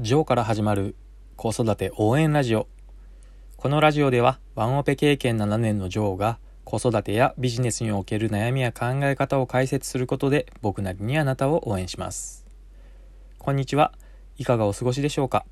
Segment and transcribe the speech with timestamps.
[0.00, 0.94] ジョーから始まる
[1.34, 2.68] 子育て応援ラジオ。
[3.56, 12.46] このラジオではワンオペ経験7年のジョーが子育てやビジネスにおける悩みや考え方を解説することで僕なりにあなたを応援します。
[13.40, 13.92] こんにちは。
[14.36, 15.44] いかがお過ごしでしょうか？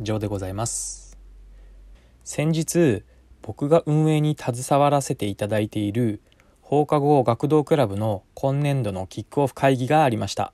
[0.00, 1.16] ジョーでございます。
[2.24, 3.04] 先日、
[3.42, 6.20] 僕が運営に携わらせていただいている
[6.62, 10.52] 放課後学童クラブの今年度のキックオフ会議がありました。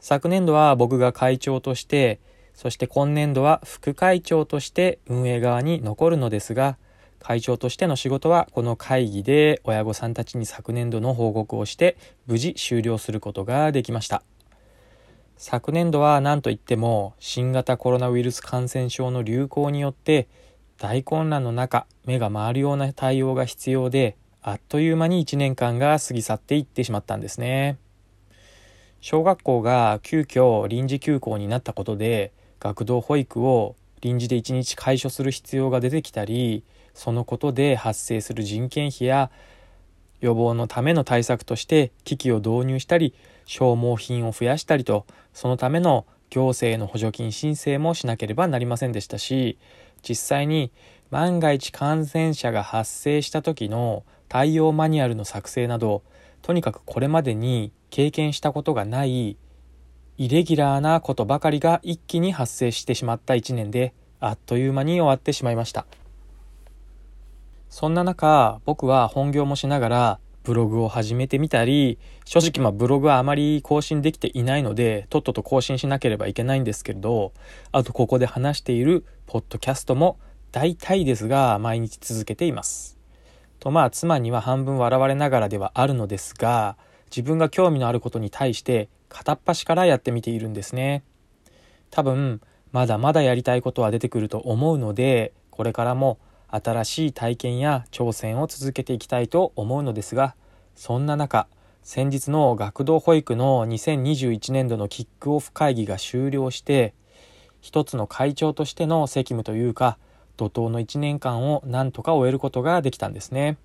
[0.00, 2.20] 昨年度は僕が会長として、
[2.54, 6.78] そして今年度は副会長として運営側に残るのですが、
[7.18, 11.96] 会長としての仕事はこの会議で親御さんたちに昨年度の報告をして
[12.26, 14.22] 無事終了することができました。
[15.36, 20.28] 昨年度は何といっても新型コロナウイルス感染症の流行によって
[20.78, 27.76] 大混乱の中目が回るような対応が必要であっという間に1年間が過ぎ去っていってしまったんですね。
[29.08, 39.30] 小学校が急遽臨時休校になったことで学童保育を臨時で1日解消する必要が出てきたりそのことで発生する人件費や
[40.20, 49.56] 予防のための対策として機器を導入したり消耗品を増やしたりとそのための行政の補助金申請もしなければなりませんでしたし
[50.02, 50.72] 実際に
[51.12, 56.02] 万が一感染者が発生した時の対応マニュアルの作成など
[56.46, 59.36] とにかくこれまでに経験したことがない
[60.16, 65.86] イレギュラーなことばかりが一気に発生してしまった一年であっという間に終わってしまいました。
[67.68, 77.32] そんな中、僕は本業もしながらブログを始めてみたり、正直まあブログはあまり更新できていないので、とっとと更新しなければいけないんですけれど、
[77.72, 80.16] あとここで話しているポッドキャストも
[80.52, 82.95] 大体ですが毎日続けています。
[83.60, 86.76] とまあ妻には半分笑われながらではあるのですが
[87.10, 91.02] 自分が興味のあることに対して片っ端からやってみているんですね。
[91.90, 92.40] 多分
[92.72, 96.18] まだまだやりたいことは出てくると思うのでこれからも
[96.48, 100.34] 新しい体験や挑戦を続けていきたいと思うのですが
[100.74, 101.48] そんな中
[101.82, 106.94] 先日の学童保育の2021年度のキックオフ会議が終了して
[107.60, 109.98] 一つの会長としての責務というか
[110.36, 113.56] 怒涛の1年間を何とか終えることができたんですね。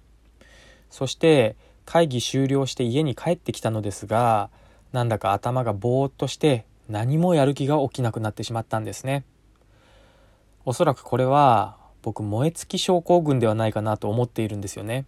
[0.90, 1.56] そして
[1.86, 4.50] 会議終了して家に帰ってきたのですが、
[4.92, 9.24] なんだか頭がぼーっとして何もやる気が起きなくなってしまったんですね。
[10.66, 15.06] おそらくこれは僕燃え尽き症候群ではないかなと思っているんですよね。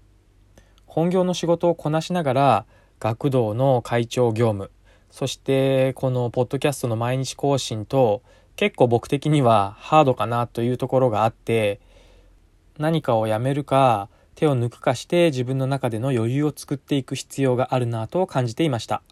[0.86, 2.66] 本業の仕事をこなしながら
[3.00, 4.70] 学童の会長業務
[5.10, 8.22] そしてこのポッドキャストの毎日更新と
[8.56, 11.80] 結構僕的にはハードかなというところがあって
[12.78, 19.04] 何かをやめるか手を抜くかして自分の中での余裕を作っていく必要があるなと感じていました。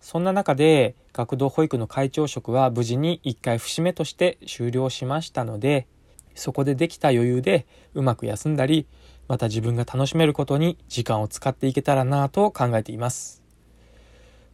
[0.00, 5.86] そんな中で学童保育の会長職は無事に一回節目として終了しましたので
[6.34, 8.86] そこでできた余裕でうまく休んだり
[9.28, 13.42] また自分が楽しめることに時間を使っていけたらなと考えています。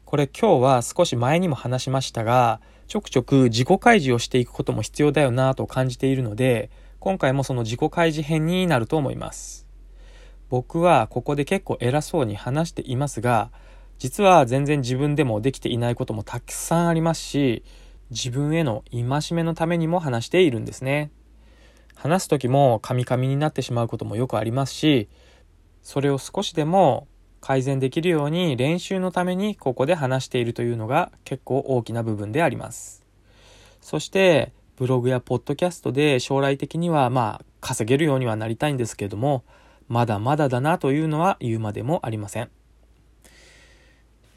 [0.05, 2.61] これ今日は少し前にも話しましたが
[2.91, 9.65] ちょくちょく自己開示をしていくことも必要だよなと感じているので、今回もその自己開示編になると思います。
[10.49, 13.53] 僕はここで結構偉そうに話していますが、
[14.01, 17.63] 実は全然自分でもできていないこともたくさんありますし、
[18.11, 21.13] 自分への戒めのためにも話しているんですね。
[21.95, 25.09] 話す時もカミカミになってしまうこともよくありますし、
[25.85, 27.07] それを少しでも
[27.41, 33.05] 改善できるように練習のためにここで話しているというのが結構大きな部分であります。
[33.81, 39.45] そしてブログやポッドキャストで将来的にはまあ稼げるようにはなりたいんですけれども
[39.89, 42.51] まだまだだなというのは言うまでもありません。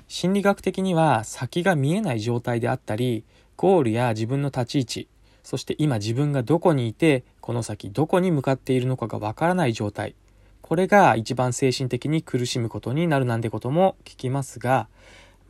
[0.08, 3.24] 心理学的には先が見えない状態であったり
[3.56, 5.08] ゴールや自分の立ち位置
[5.44, 10.16] そして今自分がどこにいてこの先どこに向かっているのかがわからない状態
[10.64, 14.88] これが一番精神的に苦しむことになるなんてことも聞きますが、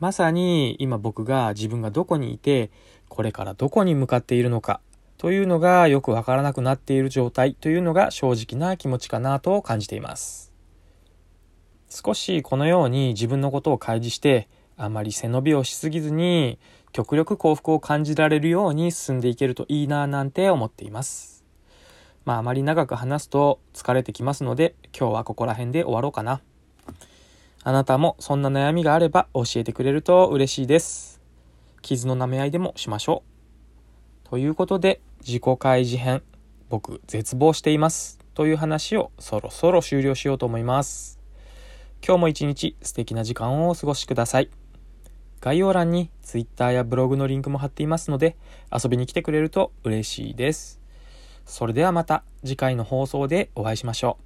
[0.00, 2.70] まさに今僕が自分がどこにいて、
[3.08, 4.80] これからどこに向かっているのか
[5.16, 10.52] というのがよくわからなくなっている状態というのが正直な気持ちかなと感じています。
[11.88, 16.58] 少しこのように自分のことを開示して、あまり背伸びをしすぎずに、
[16.90, 21.43] 極力幸福を感じられるように進んでいけるといいななんて思っています。
[22.24, 26.40] まああまり長く話すと疲れてきますので今日はここら辺で終わろうかな。
[27.62, 31.20] あなたもそんな悩みがあれば教えてくれると嬉しいです。
[31.82, 33.22] 傷の舐め合いでもしましょ
[34.26, 34.28] う。
[34.28, 36.22] ということで自己開示編
[36.68, 41.18] 僕絶望していますという話をそろそろ終了しようと思います。
[42.06, 44.50] 今日も一日素敵な時間をお過ごしください。
[45.40, 48.36] 概要欄に Twitter やブログのリンクも貼っていますので
[48.72, 50.83] 遊びに来てくれると嬉しいです。
[51.46, 54.24] それではまた次回の放送でお会いしましょう。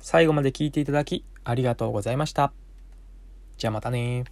[0.00, 2.52] 最後まで聞いていただきありがとうございました。
[3.56, 4.24] じゃあまたね